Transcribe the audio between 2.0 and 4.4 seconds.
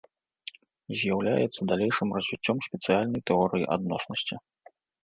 развіццём спецыяльнай тэорыі адноснасці.